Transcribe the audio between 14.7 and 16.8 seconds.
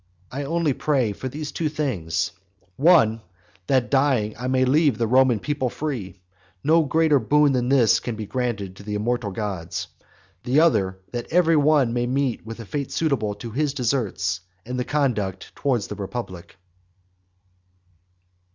conduct towards the republic.